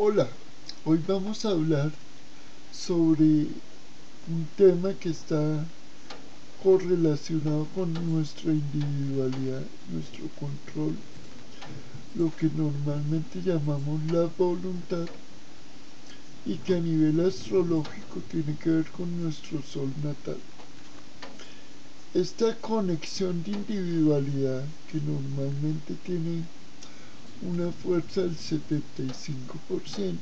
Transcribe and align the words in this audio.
Hola, 0.00 0.28
hoy 0.84 1.00
vamos 1.08 1.44
a 1.44 1.50
hablar 1.50 1.90
sobre 2.70 3.18
un 4.28 4.46
tema 4.56 4.94
que 4.94 5.08
está 5.08 5.64
correlacionado 6.62 7.66
con 7.74 7.92
nuestra 8.14 8.52
individualidad, 8.52 9.60
nuestro 9.92 10.28
control, 10.38 10.94
lo 12.14 12.30
que 12.36 12.46
normalmente 12.56 13.42
llamamos 13.42 14.00
la 14.12 14.30
voluntad 14.38 15.08
y 16.46 16.54
que 16.58 16.76
a 16.76 16.80
nivel 16.80 17.18
astrológico 17.26 18.20
tiene 18.30 18.56
que 18.56 18.70
ver 18.70 18.86
con 18.92 19.24
nuestro 19.24 19.60
sol 19.62 19.90
natal. 20.04 20.38
Esta 22.14 22.54
conexión 22.60 23.42
de 23.42 23.50
individualidad 23.50 24.62
que 24.92 25.00
normalmente 25.00 25.92
tiene 26.06 26.44
una 27.42 27.70
fuerza 27.70 28.22
del 28.22 28.36
75%, 28.36 30.16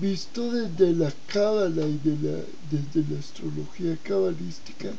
visto 0.00 0.50
desde 0.50 0.94
la 0.94 1.12
cábala 1.26 1.86
y 1.86 2.00
desde 2.04 3.12
la 3.12 3.18
astrología 3.18 3.96
cabalística, 4.02 4.90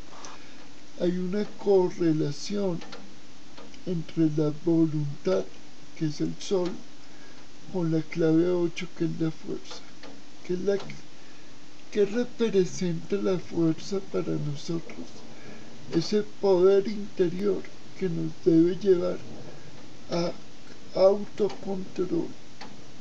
hay 1.00 1.18
una 1.18 1.44
correlación 1.58 2.78
entre 3.86 4.30
la 4.36 4.52
voluntad, 4.64 5.44
que 5.96 6.06
es 6.06 6.20
el 6.20 6.34
sol, 6.38 6.70
con 7.72 7.90
la 7.90 8.02
clave 8.02 8.50
8, 8.50 8.88
que 8.96 9.04
es 9.06 9.20
la 9.20 9.30
fuerza, 9.30 9.80
que 10.46 10.54
es 10.54 10.60
la 10.60 10.78
que 11.90 12.06
representa 12.06 13.16
la 13.16 13.38
fuerza 13.38 14.00
para 14.12 14.32
nosotros, 14.32 15.06
ese 15.94 16.22
poder 16.40 16.88
interior 16.88 17.62
que 17.98 18.08
nos 18.08 18.32
debe 18.44 18.76
llevar 18.76 19.18
a 20.10 20.32
autocontrol. 20.94 22.28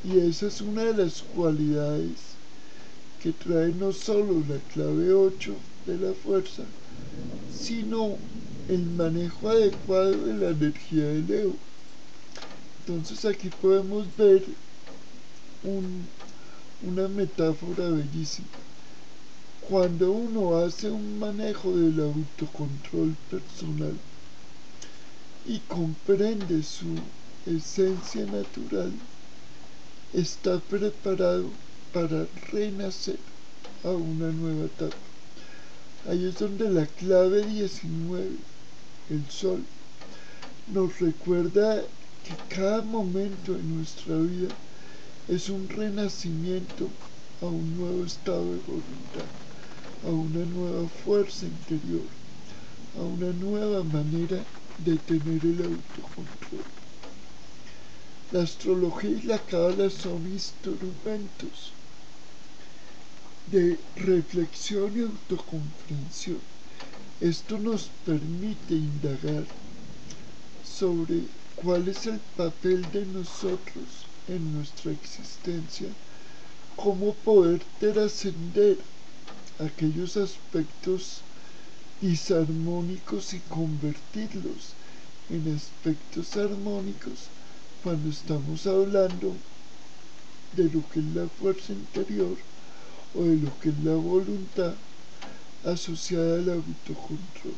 Y 0.04 0.20
esa 0.20 0.48
es 0.48 0.62
una 0.62 0.84
de 0.84 1.06
las 1.06 1.22
cualidades 1.22 2.34
que 3.22 3.32
trae 3.32 3.74
no 3.74 3.94
solo 3.94 4.44
la 4.50 4.58
clave 4.74 5.14
8 5.14 5.56
de 5.86 5.98
la 5.98 6.14
fuerza, 6.14 6.64
sino 7.58 8.18
el 8.68 8.82
manejo 8.82 9.50
adecuado 9.50 10.12
de 10.12 10.34
la 10.34 10.50
energía 10.50 11.06
de 11.06 11.22
Leo. 11.22 11.54
Entonces 12.80 13.24
aquí 13.24 13.50
podemos 13.62 14.06
ver 14.18 14.44
una 15.64 17.08
metáfora 17.08 17.88
bellísima. 17.90 18.48
Cuando 19.70 20.12
uno 20.12 20.58
hace 20.58 20.92
un 20.92 21.20
manejo 21.20 21.74
del 21.74 21.98
autocontrol 22.02 23.16
personal 23.32 23.96
y 25.46 25.60
comprende 25.60 26.62
su 26.62 26.88
esencia 27.46 28.26
natural, 28.26 28.92
está 30.14 30.60
preparado 30.60 31.50
para 31.94 32.26
renacer 32.52 33.18
a 33.84 33.90
una 33.90 34.32
nueva 34.32 34.66
etapa. 34.66 34.96
Ahí 36.10 36.26
es 36.26 36.40
donde 36.40 36.70
la 36.70 36.86
clave 36.86 37.46
19, 37.46 38.30
el 39.10 39.30
sol, 39.30 39.64
nos 40.74 41.00
recuerda 41.00 41.82
que 42.24 42.56
cada 42.56 42.82
momento 42.82 43.56
en 43.56 43.78
nuestra 43.78 44.16
vida 44.18 44.54
es 45.28 45.50
un 45.50 45.68
renacimiento 45.70 46.90
a 47.42 47.46
un 47.46 47.78
nuevo 47.78 48.06
estado 48.06 48.44
de 48.44 48.60
voluntad, 48.68 49.28
a 50.06 50.10
una 50.10 50.46
nueva 50.46 50.88
fuerza 51.04 51.46
interior, 51.46 52.06
a 52.98 53.02
una 53.02 53.32
nueva 53.34 53.84
manera 53.84 54.44
de 54.86 54.98
tener 54.98 55.44
el 55.44 55.64
autocontrol. 55.64 56.43
La 58.34 58.42
astrología 58.42 59.12
y 59.12 59.22
la 59.28 59.38
cábala 59.38 59.92
son 59.92 60.26
instrumentos 60.26 61.72
de 63.52 63.78
reflexión 63.96 64.98
y 64.98 65.02
autocomprensión. 65.02 66.40
Esto 67.22 67.60
nos 67.60 67.92
permite 68.04 68.74
indagar 68.74 69.46
sobre 70.64 71.20
cuál 71.62 71.88
es 71.88 72.08
el 72.08 72.20
papel 72.36 72.82
de 72.92 73.06
nosotros 73.06 73.86
en 74.28 74.52
nuestra 74.56 74.92
existencia, 74.94 75.90
cómo 76.76 77.14
poder 77.14 77.62
trascender 77.80 78.80
aquellos 79.60 80.18
aspectos 80.18 81.22
disarmónicos 82.02 83.32
y 83.36 83.42
convertirlos 83.42 84.74
en 85.30 85.56
aspectos 85.56 86.36
armónicos 86.36 87.30
cuando 87.84 88.10
estamos 88.10 88.66
hablando 88.66 89.36
de 90.56 90.64
lo 90.66 90.90
que 90.90 91.00
es 91.02 91.06
la 91.14 91.28
fuerza 91.28 91.74
interior 91.74 92.38
o 93.14 93.24
de 93.24 93.36
lo 93.36 93.60
que 93.60 93.70
es 93.70 93.80
la 93.84 93.96
voluntad 93.96 94.74
asociada 95.66 96.36
al 96.36 96.50
autocontrol. 96.50 97.56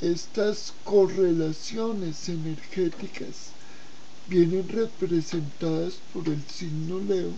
Estas 0.00 0.72
correlaciones 0.84 2.28
energéticas 2.28 3.50
vienen 4.26 4.68
representadas 4.68 5.94
por 6.12 6.28
el 6.28 6.42
signo 6.42 6.98
Leo, 6.98 7.30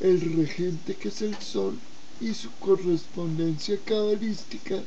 el 0.00 0.20
regente 0.36 0.94
que 0.94 1.08
es 1.08 1.20
el 1.20 1.36
Sol 1.36 1.78
y 2.18 2.32
su 2.32 2.50
correspondencia 2.60 3.76
cabalística 3.84 4.82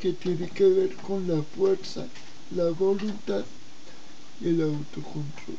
que 0.00 0.12
tiene 0.12 0.48
que 0.50 0.64
ver 0.64 0.94
con 0.96 1.26
la 1.26 1.42
fuerza, 1.42 2.06
la 2.54 2.68
voluntad 2.70 3.44
el 4.42 4.62
autocontrol. 4.62 5.58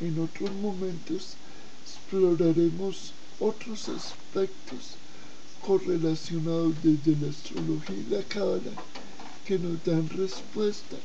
En 0.00 0.18
otros 0.18 0.50
momentos 0.52 1.36
exploraremos 1.84 3.12
otros 3.38 3.88
aspectos 3.88 4.96
correlacionados 5.64 6.74
desde 6.82 7.20
la 7.20 7.30
astrología 7.30 7.96
y 7.96 8.10
la 8.10 8.22
cábala 8.22 8.72
que 9.46 9.58
nos 9.58 9.82
dan 9.84 10.08
respuesta 10.08 10.96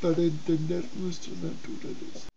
para 0.00 0.22
entender 0.22 0.84
nuestra 0.96 1.32
naturaleza. 1.34 2.29